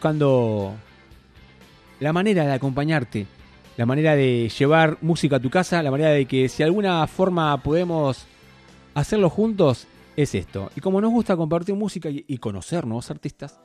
[0.00, 0.76] buscando
[1.98, 3.26] la manera de acompañarte,
[3.76, 7.04] la manera de llevar música a tu casa, la manera de que si de alguna
[7.08, 8.24] forma podemos
[8.94, 10.70] hacerlo juntos, es esto.
[10.76, 13.58] Y como nos gusta compartir música y, conocer nuevos artistas,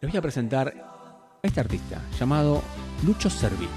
[0.00, 2.62] les voy a presentar a este artista llamado
[3.04, 3.68] Lucho Servi.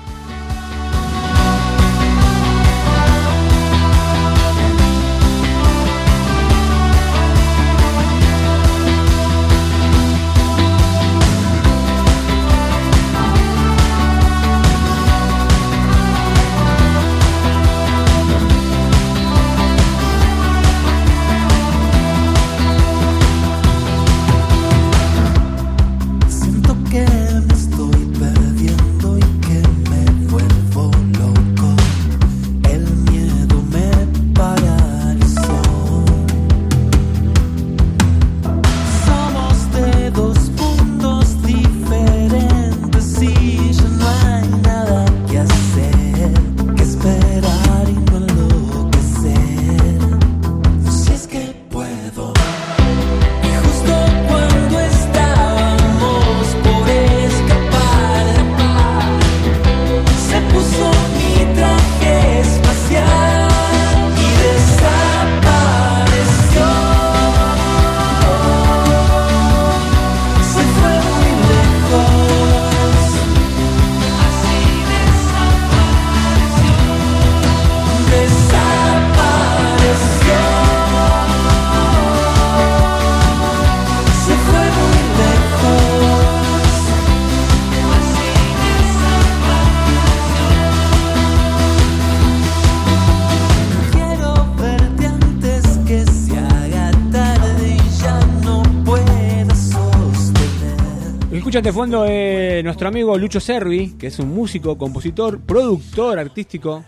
[101.53, 106.83] Escuchan de fondo es nuestro amigo Lucho Servi, que es un músico, compositor, productor artístico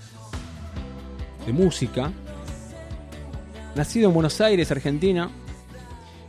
[1.46, 2.12] de música.
[3.76, 5.30] Nacido en Buenos Aires, Argentina.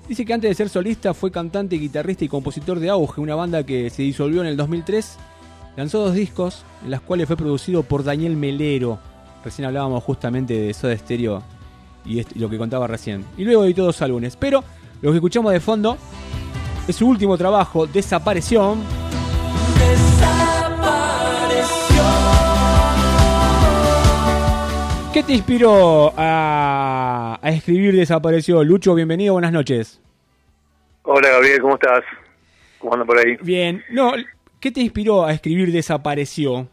[0.07, 3.65] Dice que antes de ser solista fue cantante, guitarrista y compositor de Auge, una banda
[3.65, 5.17] que se disolvió en el 2003.
[5.79, 8.99] Lanzó dos discos, en los cuales fue producido por Daniel Melero.
[9.47, 11.43] Recién hablábamos justamente de Soda Stereo
[12.05, 13.25] y lo que contaba recién.
[13.39, 14.37] Y luego editó dos álbumes.
[14.37, 14.63] Pero
[15.01, 15.97] lo que escuchamos de fondo
[16.89, 18.77] es su último trabajo, Desapareció.
[25.13, 28.63] ¿Qué te inspiró a, escribir Desapareció?
[28.63, 30.01] Lucho, bienvenido, buenas noches.
[31.03, 32.05] Hola Gabriel, ¿cómo estás?
[32.79, 33.37] ¿Cómo andas por ahí?
[33.41, 34.13] Bien, no,
[34.61, 36.69] ¿qué te inspiró a escribir Desapareció?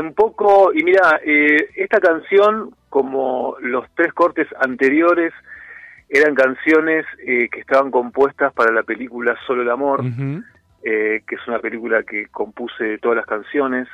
[0.00, 5.32] Un poco, y mira, eh, esta canción, como los tres cortes anteriores,
[6.08, 10.02] eran canciones eh, que estaban compuestas para la película Solo el Amor,
[10.82, 13.88] eh, que es una película que compuse todas las canciones,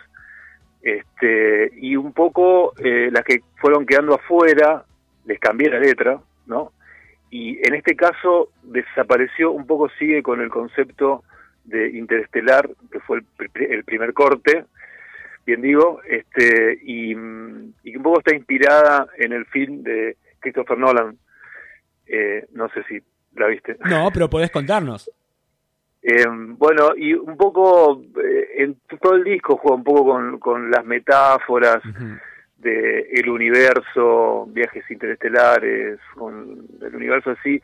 [0.80, 4.84] este, y un poco eh, las que fueron quedando afuera,
[5.24, 6.72] les cambié la letra, ¿no?
[7.30, 11.24] Y en este caso desapareció, un poco sigue con el concepto
[11.64, 13.22] de Interestelar, que fue
[13.54, 14.66] el, primer corte,
[15.44, 20.78] bien digo, este, y, y que un poco está inspirada en el film de Christopher
[20.78, 21.16] Nolan,
[22.06, 23.02] eh, no sé si
[23.36, 23.76] la viste.
[23.84, 25.10] No, pero podés contarnos.
[26.02, 30.70] Eh, bueno, y un poco eh, en todo el disco juega un poco con, con
[30.70, 31.82] las metáforas
[32.58, 37.60] de el universo, viajes interestelares, con el universo así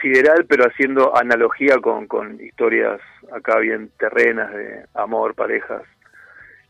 [0.00, 3.00] sideral, pero haciendo analogía con, con historias
[3.30, 5.82] acá bien terrenas de amor, parejas,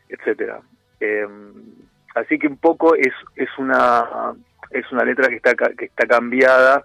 [0.09, 0.61] etcétera.
[2.17, 4.35] así que un poco es es una
[4.71, 6.85] es una letra que está que está cambiada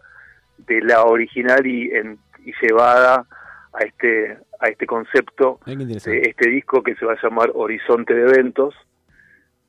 [0.67, 3.25] de la original y, en, y llevada
[3.73, 8.21] a este a este concepto de este disco que se va a llamar Horizonte de
[8.21, 8.75] Eventos.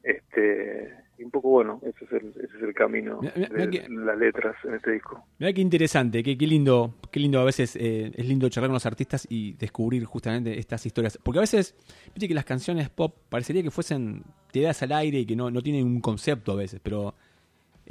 [0.02, 4.56] Este y un poco bueno ese es el, ese es el camino de las letras
[4.64, 5.22] en este disco.
[5.38, 8.74] Mira qué interesante qué, qué lindo qué lindo a veces eh, es lindo charlar con
[8.74, 11.18] los artistas y descubrir justamente estas historias.
[11.22, 11.76] Porque a veces
[12.06, 15.60] viste que las canciones pop parecería que fuesen tiradas al aire y que no, no
[15.60, 17.14] tienen un concepto a veces pero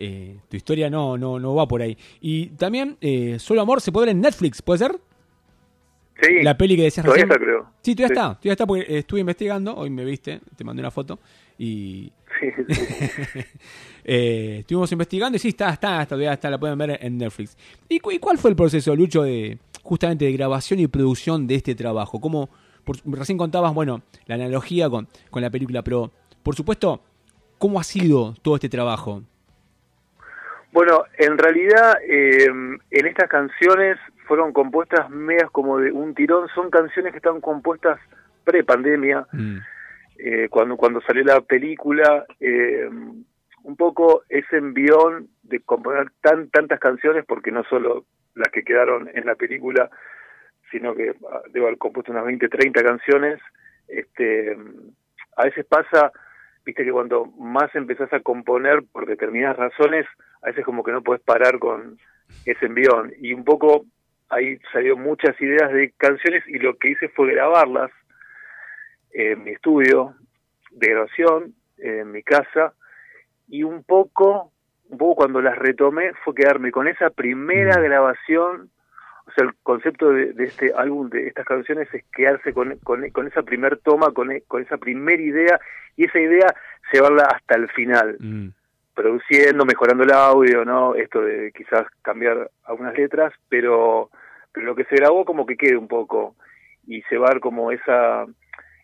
[0.01, 1.97] eh, tu historia no, no, no va por ahí.
[2.21, 4.97] Y también, eh, Solo Amor se puede ver en Netflix, ¿puede ser?
[6.21, 6.41] Sí.
[6.41, 7.65] La peli que decías todavía está, creo.
[7.81, 8.27] Sí, todavía está.
[8.35, 11.19] Todavía está porque estuve investigando, hoy me viste, te mandé una foto
[11.57, 12.13] y...
[14.05, 17.57] eh, estuvimos investigando y sí, está, está, todavía está, la pueden ver en Netflix.
[17.89, 22.21] ¿Y, cuál fue el proceso, Lucho, de justamente de grabación y producción de este trabajo?
[22.21, 22.49] ¿Cómo,
[23.03, 26.11] recién contabas, bueno, la analogía con, con la película, pero
[26.41, 27.01] por supuesto,
[27.57, 29.23] ¿cómo ha sido todo este trabajo?
[30.71, 36.69] Bueno, en realidad eh, en estas canciones fueron compuestas medias como de un tirón, son
[36.69, 37.99] canciones que están compuestas
[38.43, 39.57] pre-pandemia, mm.
[40.19, 42.87] eh, cuando, cuando salió la película, eh,
[43.63, 48.05] un poco ese envión de componer tan, tantas canciones, porque no solo
[48.35, 49.89] las que quedaron en la película,
[50.71, 53.39] sino que ah, debo haber compuesto unas 20, 30 canciones,
[53.87, 54.55] este,
[55.35, 56.11] a veces pasa,
[56.63, 60.05] viste que cuando más empezás a componer por determinadas razones,
[60.41, 61.97] a veces como que no puedes parar con
[62.45, 63.13] ese envión.
[63.19, 63.85] Y un poco
[64.29, 67.91] ahí salió muchas ideas de canciones y lo que hice fue grabarlas
[69.11, 70.15] en mi estudio
[70.71, 72.73] de grabación, en mi casa,
[73.47, 74.51] y un poco,
[74.89, 77.83] un poco cuando las retomé fue quedarme con esa primera mm.
[77.83, 78.69] grabación
[79.29, 83.43] o sea, el concepto de, este álbum, de estas canciones, es quedarse con, con, esa
[83.43, 85.59] primer toma, con, con esa primera idea,
[85.95, 86.55] y esa idea
[86.91, 88.47] llevarla hasta el final, mm.
[88.99, 90.93] Produciendo, mejorando el audio, ¿no?
[90.93, 94.09] Esto de quizás cambiar algunas letras, pero,
[94.51, 96.35] pero lo que se grabó como que quede un poco,
[96.85, 98.25] y llevar como esa,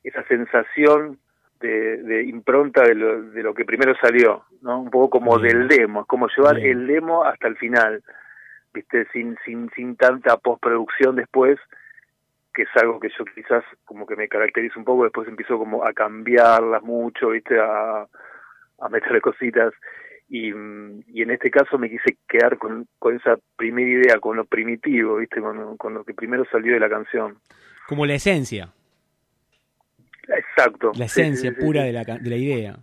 [0.03, 1.19] esa sensación
[1.59, 4.79] de, de impronta de lo, de lo que primero salió, ¿no?
[4.79, 8.01] Un poco como del demo, es como llevar el demo hasta el final
[8.75, 11.57] viste, sin, sin, sin tanta postproducción después,
[12.53, 15.85] que es algo que yo quizás como que me caracteriza un poco, después empiezo como
[15.85, 18.05] a cambiarlas mucho, viste, a,
[18.79, 19.73] a meterle cositas.
[20.27, 24.45] Y, y, en este caso me quise quedar con, con esa primera idea, con lo
[24.45, 25.39] primitivo, ¿viste?
[25.39, 27.37] Con, con, lo que primero salió de la canción.
[27.87, 28.73] Como la esencia.
[30.27, 30.91] Exacto.
[30.95, 32.77] La esencia pura De, la, de la idea.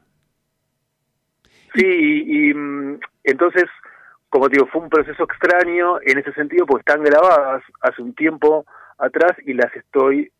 [1.74, 3.64] Sí, y, y mm, entonces
[4.32, 8.64] como digo, fue un proceso extraño en ese sentido, porque están grabadas hace un tiempo
[8.96, 10.32] atrás y las estoy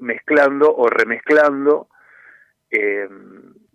[0.00, 1.86] mezclando o remezclando
[2.70, 3.08] eh,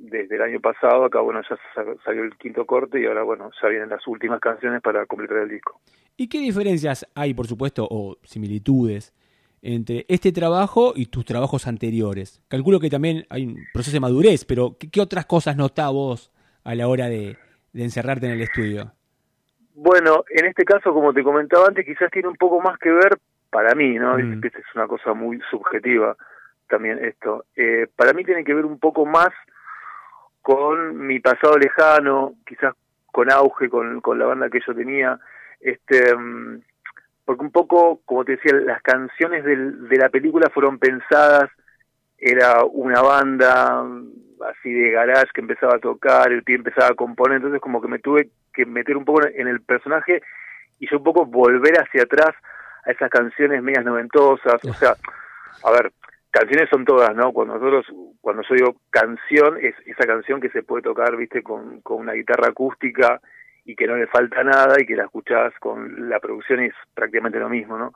[0.02, 1.06] desde el año pasado.
[1.06, 1.58] Acá, bueno, ya
[2.04, 5.50] salió el quinto corte y ahora, bueno, ya vienen las últimas canciones para completar el
[5.50, 5.80] disco.
[6.18, 9.14] ¿Y qué diferencias hay, por supuesto, o similitudes
[9.62, 12.42] entre este trabajo y tus trabajos anteriores?
[12.48, 16.32] Calculo que también hay un proceso de madurez, pero ¿qué, otras cosas notás vos
[16.64, 17.38] a la hora de
[17.74, 18.92] encerrarte en el estudio?
[19.74, 23.18] Bueno, en este caso, como te comentaba antes, quizás tiene un poco más que ver
[23.50, 24.18] para mí, ¿no?
[24.18, 24.42] Mm.
[24.44, 26.16] Es una cosa muy subjetiva
[26.68, 27.46] también esto.
[27.56, 29.30] Eh, para mí tiene que ver un poco más
[30.42, 32.74] con mi pasado lejano, quizás
[33.12, 35.20] con auge, con, con la banda que yo tenía,
[35.60, 36.62] este, mm,
[37.26, 41.50] porque un poco, como te decía, las canciones del, de la película fueron pensadas,
[42.18, 43.84] era una banda
[44.50, 47.88] así de garage que empezaba a tocar, el pie empezaba a componer, entonces como que
[47.88, 50.22] me tuve que meter un poco en el personaje
[50.80, 52.32] y yo un poco volver hacia atrás
[52.86, 54.96] a esas canciones medias noventosas, o sea,
[55.64, 55.92] a ver,
[56.32, 57.32] canciones son todas, ¿no?
[57.34, 57.86] Cuando nosotros,
[58.22, 62.14] cuando yo digo canción, es esa canción que se puede tocar, viste, con, con una
[62.14, 63.22] guitarra acústica
[63.66, 67.40] y que no le falta nada y que la escuchás con la producción es prácticamente
[67.40, 67.94] lo mismo, ¿no?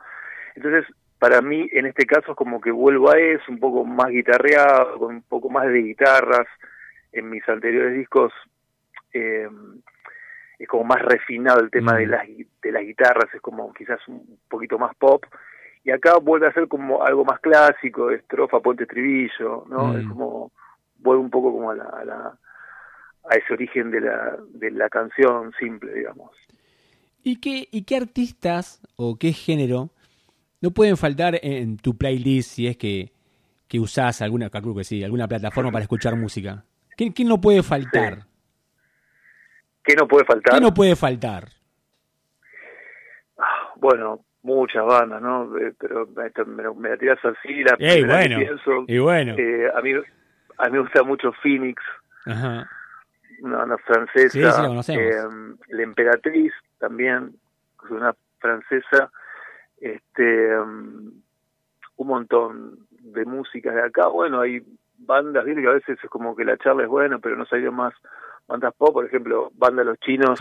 [0.56, 0.86] Entonces,
[1.20, 5.00] para mí, en este caso, es como que vuelvo a eso, un poco más guitarreado,
[5.00, 6.48] con un poco más de guitarras.
[7.12, 8.34] En mis anteriores discos
[9.14, 9.48] eh,
[10.60, 12.10] es como más refinado el tema de, mm.
[12.10, 12.28] las,
[12.62, 15.24] de las guitarras, es como quizás un poquito más pop.
[15.86, 19.96] Y acá vuelve a ser como algo más clásico, estrofa, puente, estribillo, ¿no?
[19.96, 20.10] Es mm.
[20.10, 20.52] como,
[20.98, 22.40] vuelve un poco como a, la, a, la,
[23.30, 26.32] a ese origen de la, de la canción simple, digamos.
[27.24, 29.92] ¿Y qué, ¿Y qué artistas o qué género
[30.60, 33.12] no pueden faltar en tu playlist si es que,
[33.68, 36.66] que usás alguna, que sí, alguna plataforma para escuchar música?
[36.98, 38.26] ¿Quién, quién no puede faltar?
[39.84, 40.56] ¿Qué no puede faltar?
[40.56, 41.50] ¿Qué no puede faltar?
[43.38, 45.58] Ah, bueno, muchas bandas, ¿no?
[45.58, 48.38] Eh, pero me, me, la tiras así, la Ey, bueno,
[48.88, 49.36] y bueno.
[49.38, 49.92] Eh, a, mí,
[50.58, 51.82] a mí me gusta mucho Phoenix,
[52.26, 52.70] Ajá.
[53.42, 54.30] una banda francesa.
[54.30, 55.24] Sí, sí, eh,
[55.70, 57.36] la Emperatriz también,
[57.84, 59.12] es una francesa.
[59.82, 61.12] Este, um,
[61.98, 64.08] un montón de música de acá.
[64.08, 64.64] Bueno, hay
[64.98, 67.94] bandas, que a veces es como que la charla es buena, pero no salió más
[68.48, 70.40] bandas pop, por ejemplo, banda Los Chinos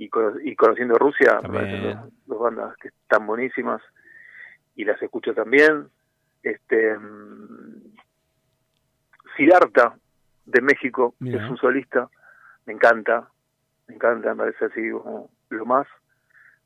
[0.00, 0.10] y,
[0.44, 1.40] y, Conociendo Rusia,
[2.26, 3.82] dos, bandas que están buenísimas
[4.74, 5.88] y las escucho también.
[6.42, 7.96] Este mm,
[9.36, 9.94] Siddhartha
[10.46, 12.08] de México, que es un solista,
[12.64, 13.28] me encanta,
[13.88, 15.86] me encanta, me parece así como lo más.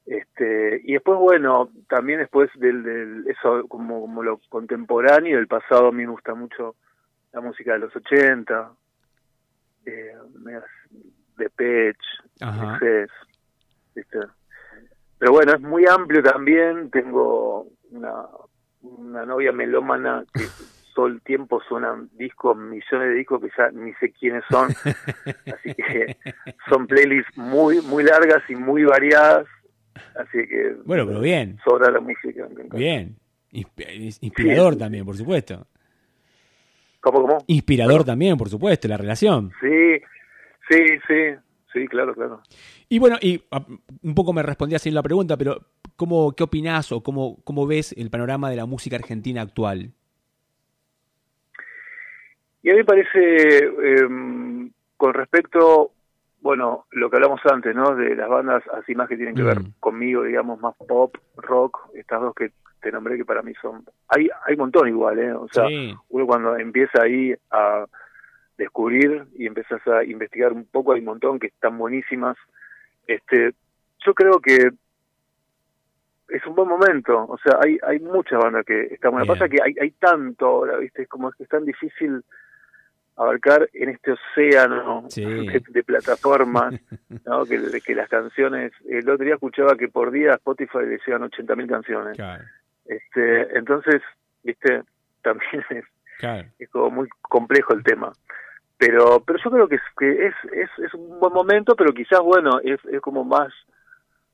[0.07, 5.89] Este, y después, bueno, también después del, del eso como, como lo contemporáneo, del pasado,
[5.89, 6.77] a mí me gusta mucho
[7.33, 8.71] la música de los 80,
[9.87, 10.15] eh,
[11.37, 11.97] de Pech,
[15.19, 16.91] Pero bueno, es muy amplio también.
[16.91, 18.27] Tengo una,
[18.83, 20.45] una novia melómana que
[20.95, 24.71] todo el tiempo suenan discos, millones de discos que ya ni sé quiénes son.
[25.55, 26.17] Así que
[26.69, 29.47] son playlists muy, muy largas y muy variadas.
[30.17, 30.77] Así que.
[30.85, 31.59] Bueno, pero bien.
[31.65, 32.47] Sobra la música.
[32.73, 33.17] Bien.
[33.51, 35.67] Inspirador también, por supuesto.
[37.01, 37.45] ¿Cómo, cómo?
[37.47, 39.53] Inspirador también, por supuesto, la relación.
[39.61, 40.01] Sí,
[40.69, 41.37] sí, sí.
[41.75, 42.41] Sí, claro, claro.
[42.89, 43.67] Y bueno, y ah,
[44.03, 45.59] un poco me respondí así en la pregunta, pero
[45.97, 49.91] ¿cómo, ¿qué opinás o cómo, cómo ves el panorama de la música argentina actual?
[52.63, 55.91] Y a mí me parece, em, con respecto,
[56.41, 57.97] bueno, lo que hablamos antes, ¿no?
[57.97, 59.75] De las bandas así más que tienen que ver mm.
[59.81, 63.85] conmigo, digamos, más pop, rock, estas dos que te nombré que para mí son...
[64.09, 65.33] Hay, hay un montón igual, ¿eh?
[65.33, 65.65] O sea,
[66.09, 67.85] uno cuando empieza ahí a
[68.57, 72.37] descubrir y empiezas a investigar un poco, hay un montón que están buenísimas.
[73.07, 73.55] Este,
[74.05, 74.71] yo creo que
[76.29, 79.29] es un buen momento, o sea, hay hay muchas bandas que están buenas.
[79.29, 81.03] Pasa que hay, hay tanto ahora, ¿viste?
[81.03, 82.23] Es como que es tan difícil
[83.17, 86.75] abarcar en este océano de, plataformas,
[87.27, 87.45] ¿no?
[87.45, 91.69] que, que las canciones, el otro día escuchaba que por día Spotify le llegan 80.000
[91.69, 92.19] canciones.
[92.87, 94.03] Este, entonces,
[94.43, 94.83] viste,
[95.23, 95.85] también es,
[96.59, 98.13] es como muy complejo el tema.
[98.77, 102.21] Pero pero yo creo que es que es, es, es un buen momento, pero quizás,
[102.21, 103.53] bueno, es, es como más,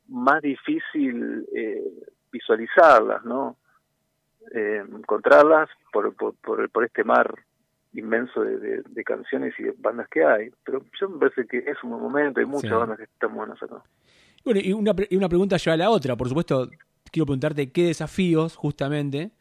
[0.08, 1.84] más difícil eh,
[2.32, 3.56] visualizarlas, ¿no?
[4.54, 7.32] Eh, encontrarlas por, por, por, por este mar
[7.92, 10.50] inmenso de, de, canciones y de bandas que hay.
[10.64, 13.62] Pero yo me parece que es un buen momento, hay muchas bandas que están buenas
[13.62, 13.82] acá.
[14.44, 16.16] Bueno, y una, y una pregunta lleva a la otra.
[16.16, 16.68] Por supuesto,
[17.10, 19.32] quiero preguntarte qué desafíos, justamente,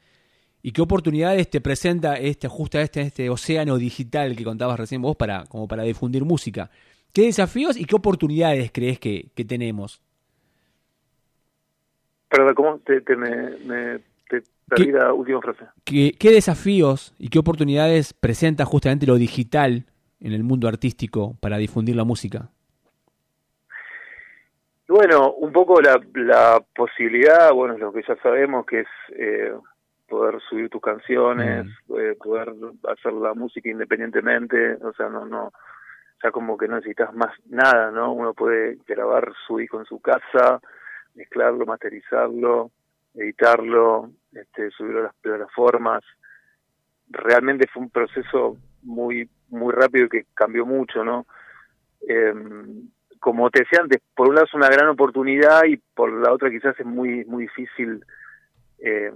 [0.61, 5.15] y qué oportunidades te presenta este, justo este, este océano digital que contabas recién vos
[5.15, 6.69] para, como para difundir música.
[7.13, 10.01] ¿Qué desafíos y qué oportunidades crees que, que tenemos?
[12.29, 13.99] Perdón, ¿cómo te, me
[14.75, 15.65] ¿Qué, última frase.
[15.83, 19.85] ¿qué, desafíos y qué oportunidades presenta justamente lo digital
[20.19, 22.49] en el mundo artístico para difundir la música?
[24.87, 28.87] Bueno, un poco la, la posibilidad, bueno, lo que ya sabemos, que es
[29.17, 29.53] eh,
[30.09, 31.99] poder subir tus canciones, mm.
[31.99, 32.53] eh, poder
[32.87, 35.51] hacer la música independientemente, o sea, no, no,
[36.23, 38.13] ya como que no necesitas más nada, ¿no?
[38.13, 40.59] Uno puede grabar su disco en su casa,
[41.15, 42.71] mezclarlo, masterizarlo,
[43.13, 46.03] editarlo, este, subirlo a las plataformas.
[47.09, 51.25] Realmente fue un proceso muy muy rápido y que cambió mucho, ¿no?
[52.07, 52.89] Em,
[53.19, 56.49] como te decía antes, por un lado es una gran oportunidad y por la otra
[56.49, 58.05] quizás es muy muy difícil
[58.79, 59.11] eh,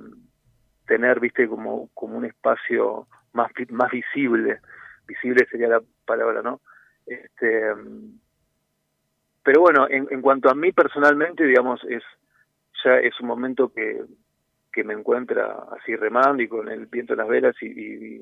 [0.85, 4.59] tener, viste, como como un espacio más más visible,
[5.07, 6.61] visible sería la palabra, ¿no?
[7.05, 7.61] Este,
[9.43, 12.03] pero bueno, en, en cuanto a mí personalmente, digamos, es
[12.83, 14.03] ya es un momento que,
[14.71, 18.21] que me encuentra así remando y con el viento en las velas y,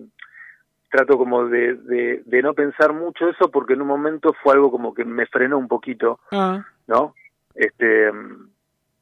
[0.89, 1.75] trato como de,
[2.25, 5.57] de, no pensar mucho eso porque en un momento fue algo como que me frenó
[5.57, 6.65] un poquito, ah.
[6.85, 7.15] ¿no?
[7.55, 8.11] Este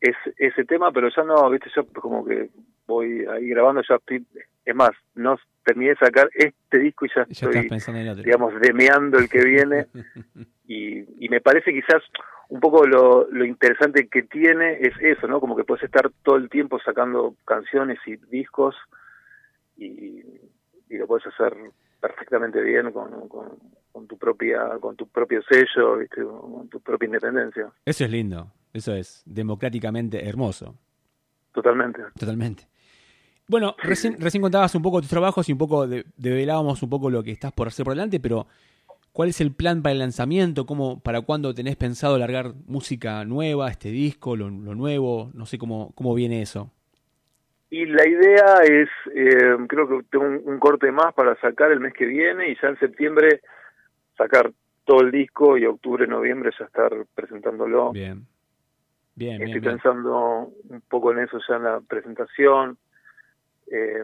[0.02, 2.50] es ese tema, pero ya no, viste, yo como que
[2.88, 4.26] voy ahí grabando, ya estoy,
[4.66, 7.70] es más, no terminé de sacar este disco y ya, estoy,
[8.24, 9.88] digamos, demeando el que viene
[10.68, 12.02] y, y me parece quizás
[12.50, 15.40] un poco lo, lo interesante que tiene es eso, ¿no?
[15.40, 18.76] Como que puedes estar todo el tiempo sacando canciones y discos
[19.78, 20.24] y,
[20.90, 21.56] y lo puedes hacer
[22.02, 26.24] perfectamente bien con, con, tu propia con tu propio sello, ¿viste?
[26.24, 27.70] con tu propia independencia.
[27.86, 30.76] Eso es lindo, eso es democráticamente hermoso.
[31.54, 32.02] Totalmente.
[32.18, 32.68] Totalmente.
[33.48, 37.24] Bueno, recién, recién contabas un poco tus trabajos y un poco develábamos un poco lo
[37.24, 38.48] que estás por hacer por delante, pero
[39.12, 40.66] ¿Cuál es el plan para el lanzamiento?
[40.66, 45.32] ¿Cómo, ¿Para cuándo tenés pensado largar música nueva, este disco, lo, nuevo?
[45.34, 46.72] No sé cómo, cómo viene eso.
[47.72, 51.94] Y la idea es, eh, creo que tengo un, corte más para sacar el mes
[51.94, 53.42] que viene y ya en septiembre
[54.18, 54.52] sacar
[54.86, 57.92] todo el disco y octubre, noviembre ya estar presentándolo.
[57.92, 58.26] Bien.
[59.20, 62.78] Bien, Estoy pensando un poco en eso ya en la presentación.
[63.70, 64.02] Eh,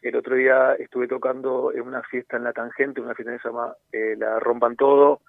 [0.00, 3.48] el otro día estuve tocando en una fiesta en La Tangente, una fiesta que se
[3.48, 5.20] llama eh, La Rompan Todo,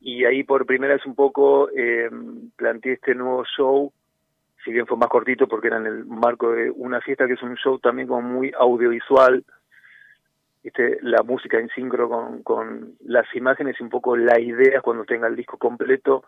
[0.00, 2.08] y ahí por primera vez un poco eh,
[2.56, 3.92] planteé este nuevo show,
[4.64, 7.42] si bien fue más cortito porque era en el marco de una fiesta que es
[7.42, 9.44] un show también como muy audiovisual,
[10.64, 15.04] este, la música en sincro con, con las imágenes y un poco la idea cuando
[15.04, 16.24] tenga el disco completo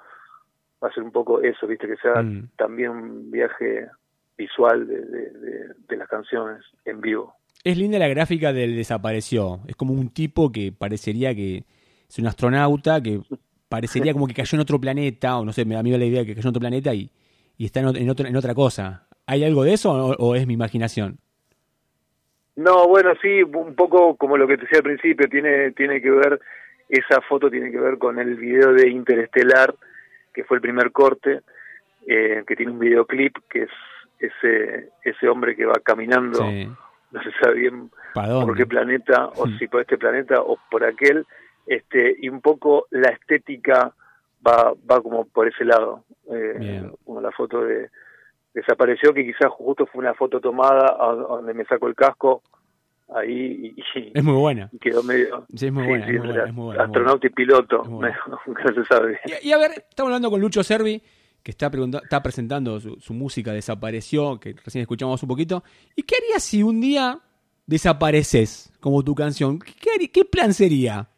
[0.82, 2.50] va a ser un poco eso, viste, que sea mm.
[2.56, 3.88] también un viaje
[4.36, 7.34] visual de las canciones en vivo.
[7.64, 9.60] Es linda la gráfica del desapareció.
[9.68, 11.64] Es como un tipo que parecería que
[12.08, 13.20] es un astronauta, que
[13.68, 16.20] parecería como que cayó en otro planeta, o no sé, me da miedo la idea
[16.20, 17.08] de que cayó en otro planeta y,
[17.56, 19.06] y está en, otro, en otra cosa.
[19.26, 21.18] ¿Hay algo de eso o, es mi imaginación?
[22.56, 26.10] No, bueno, sí, un poco como lo que te decía al principio, tiene, tiene que
[26.10, 26.40] ver,
[26.88, 29.74] esa foto tiene que ver con el video de Interestelar,
[30.32, 31.40] que fue el primer corte,
[32.06, 33.70] eh, que tiene un videoclip que es
[34.18, 39.58] ese ese hombre que va caminando, no se sabe bien por qué planeta, o hmm.
[39.58, 41.26] si por este planeta o por aquel,
[41.66, 43.92] este y un poco la estética
[44.46, 47.90] va va como por ese lado, eh, como la foto de
[48.54, 52.42] desapareció que quizás justo fue una foto tomada donde me saco el casco
[53.16, 57.26] ahí y, es muy buena quedó medio sí, es muy buena, es, muy buena, astronauta
[57.26, 57.82] y piloto
[58.74, 61.02] se sabe y, a ver estamos hablando con Lucho Servi
[61.42, 61.70] que está,
[62.02, 65.64] está presentando su, música Desapareció, que recién escuchamos un poquito.
[65.96, 67.18] ¿Y qué harías si un día
[67.66, 69.58] desapareces como tu canción?
[69.58, 71.08] ¿Qué, qué plan sería?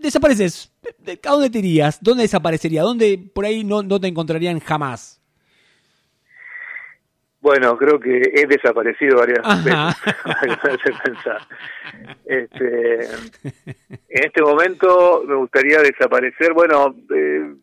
[0.00, 0.72] desapareces.
[1.24, 1.98] ¿A dónde te irías?
[2.02, 2.82] ¿Dónde desaparecería?
[2.82, 5.20] ¿Dónde por ahí no, no te encontrarían jamás?
[7.40, 10.94] Bueno, creo que he desaparecido varias veces.
[11.04, 11.40] pensar.
[12.24, 13.04] Este,
[14.08, 16.52] en este momento me gustaría desaparecer.
[16.52, 17.54] Bueno, eh,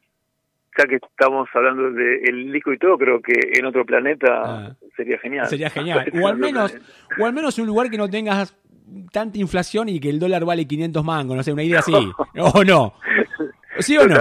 [0.77, 4.75] ya que estamos hablando del disco y todo, creo que en otro planeta ah.
[4.95, 5.47] sería genial.
[5.47, 6.09] Sería genial.
[6.21, 6.75] o al menos,
[7.19, 8.55] o al menos un lugar que no tengas
[9.11, 11.93] tanta inflación y que el dólar vale 500 mangos, no sé, una idea así.
[11.93, 12.93] o no.
[13.79, 14.15] ¿Sí o no?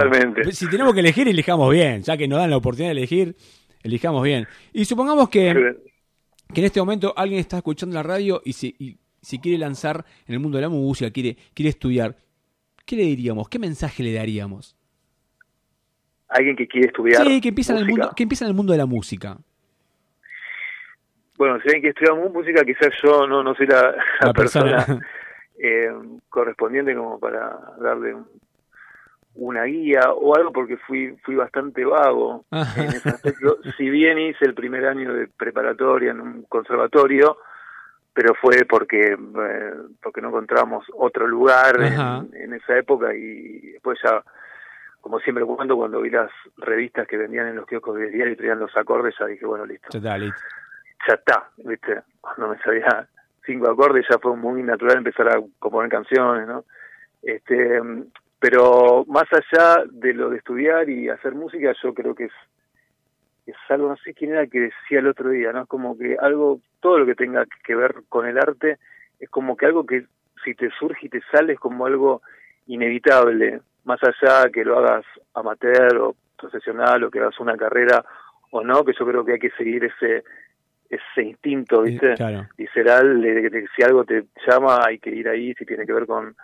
[0.51, 2.01] Si tenemos que elegir, elijamos bien.
[2.01, 3.35] Ya que nos dan la oportunidad de elegir,
[3.85, 4.47] elijamos bien.
[4.73, 5.75] Y supongamos que,
[6.53, 10.33] que en este momento alguien está escuchando la radio y si, si quiere lanzar en
[10.33, 12.15] el mundo de la música, quiere, quiere estudiar,
[12.85, 13.47] ¿qué le diríamos?
[13.47, 14.75] ¿Qué mensaje le daríamos?
[16.27, 17.25] Alguien que quiere estudiar.
[17.25, 19.37] Sí, que empieza, en el mundo, que empieza en el mundo de la música.
[21.37, 23.93] Bueno, si alguien que estudia música, quizás yo no, no soy la,
[24.35, 24.99] persona,
[25.59, 25.91] eh,
[26.29, 28.25] correspondiente como para darle un,
[29.35, 33.57] una guía o algo porque fui fui bastante vago en ese aspecto.
[33.77, 37.37] si bien hice el primer año de preparatoria en un conservatorio,
[38.13, 44.23] pero fue porque eh, porque no encontramos otro lugar en, esa época y después ya
[45.01, 48.37] como siempre cuando cuando vi las revistas que vendían en los kioscos de diario y
[48.37, 49.89] traían los acordes ya dije bueno listo.
[49.91, 53.05] Ya está, ya está viste cuando me sabía
[53.45, 56.63] cinco acordes ya fue muy natural empezar a componer canciones no
[57.21, 57.81] este
[58.39, 62.33] pero más allá de lo de estudiar y hacer música, yo creo que es,
[63.45, 65.63] es algo, no sé quién era que decía el otro día, ¿no?
[65.63, 68.77] Es como que algo, todo lo que tenga que ver con el arte,
[69.19, 70.05] es como que algo que
[70.43, 72.21] si te surge y te sale es como algo
[72.67, 78.03] inevitable, más allá que lo hagas amateur o profesional o que hagas una carrera
[78.51, 80.23] o no, que yo creo que hay que seguir ese
[80.87, 82.13] ese instinto, ¿viste?
[82.57, 86.05] Visceral de que si algo te llama hay que ir ahí, si tiene que ver
[86.05, 86.35] con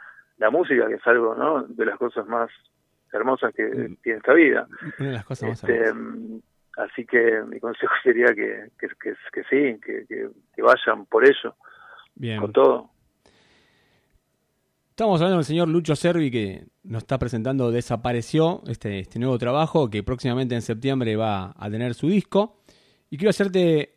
[0.42, 1.64] la música, que es algo ¿no?
[1.64, 2.50] de las cosas más
[3.14, 3.96] hermosas que mm.
[4.02, 4.68] tiene esta vida.
[5.00, 5.94] Una de las cosas más este,
[6.78, 11.56] Así que mi consejo sería que, que, que, sí, que, que, vayan por ello,
[12.16, 12.40] Bien.
[12.40, 12.90] con todo.
[14.90, 19.90] Estamos hablando del señor Lucho Servi que nos está presentando Desapareció, este, este nuevo trabajo
[19.90, 22.64] que próximamente en septiembre va a tener su disco.
[23.10, 23.96] Y quiero hacerte,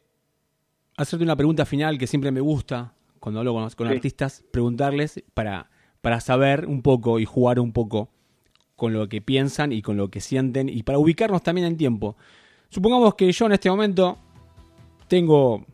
[0.97, 5.71] hacerte una pregunta final que siempre me gusta cuando hablo con, con artistas, preguntarles para
[6.05, 8.11] para saber un poco y jugar un poco
[8.77, 12.15] con lo que piensan y con lo que sienten y para ubicarnos también en tiempo.
[12.69, 14.19] Supongamos que yo en este momento
[15.09, 15.65] tengo...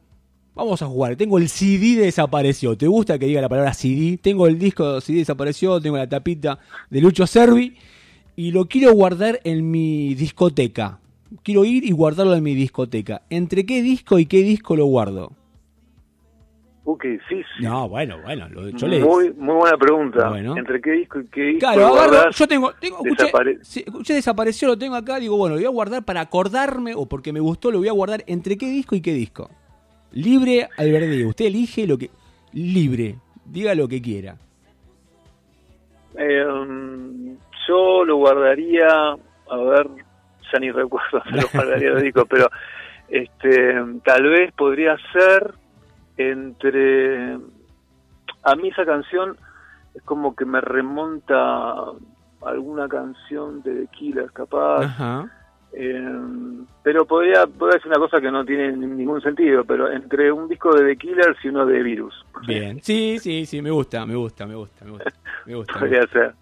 [0.54, 2.78] Vamos a jugar, tengo el CD desapareció.
[2.78, 4.20] ¿Te gusta que diga la palabra CD?
[4.22, 7.74] Tengo el disco CD desapareció, tengo la tapita de Lucho Servi
[8.36, 11.00] y lo quiero guardar en mi discoteca.
[11.42, 13.22] Quiero ir y guardarlo en mi discoteca.
[13.30, 15.32] ¿Entre qué disco y qué disco lo guardo?
[16.90, 17.44] Uh, qué difícil.
[17.61, 20.33] No, bueno, bueno, lo yo muy, muy buena pregunta.
[20.37, 21.61] ¿Entre qué disco y qué disco?
[21.61, 25.70] Claro, agarro, yo tengo, tengo escuché, desapareció, lo tengo acá, digo, bueno, lo voy a
[25.70, 29.00] guardar para acordarme o porque me gustó, lo voy a guardar entre qué disco y
[29.00, 29.50] qué disco.
[30.12, 32.11] Libre albedrío, usted elige lo que
[32.53, 34.37] libre, diga lo que quiera.
[36.18, 36.44] Eh,
[37.68, 39.87] yo lo guardaría, a ver,
[40.53, 42.50] ya ni recuerdo, lo guardaría los discos, pero
[43.09, 43.74] este
[44.05, 45.55] tal vez podría ser
[46.28, 47.38] entre
[48.42, 49.37] a mí esa canción
[49.94, 51.94] es como que me remonta a
[52.44, 55.28] alguna canción de The Killers capaz.
[55.72, 56.18] Eh,
[56.83, 60.74] pero podría, podría decir una cosa que no tiene ningún sentido pero entre un disco
[60.74, 62.14] de The Killers y uno de Virus.
[62.46, 62.80] Bien.
[62.83, 65.12] Sí sí sí me gusta me gusta me gusta me gusta
[65.46, 66.35] me gusta, podría ser.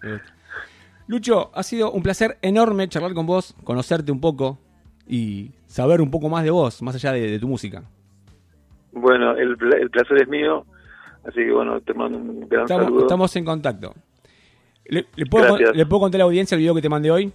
[1.07, 4.57] Lucho ha sido un placer enorme charlar con vos conocerte un poco
[5.07, 7.83] y saber un poco más de vos más allá de tu música
[8.91, 10.65] bueno, el, el placer es mío,
[11.25, 13.01] así que bueno, te mando un gran estamos, saludo.
[13.01, 13.93] Estamos en contacto.
[14.85, 17.31] ¿Le, puedo, ¿Le, puedo, contar a la audiencia el video que te mandé hoy?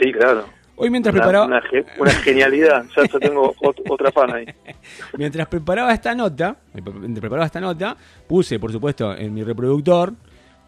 [0.00, 0.46] Sí, claro.
[0.76, 1.44] Hoy mientras preparaba...
[1.44, 4.46] Una, genialidad, ya, tengo otra fan ahí.
[5.18, 10.12] Mientras preparaba esta nota, mientras preparaba esta nota, puse, por supuesto, en mi reproductor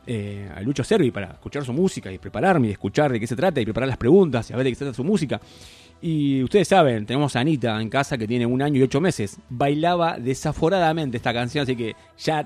[0.06, 3.34] eh, a Lucho Servi para escuchar su música y prepararme y escuchar de qué se
[3.34, 5.40] trata y preparar las preguntas y a ver de qué se trata su música.
[6.06, 9.38] Y ustedes saben, tenemos a Anita en casa que tiene un año y ocho meses.
[9.48, 12.42] Bailaba desaforadamente esta canción, así que ya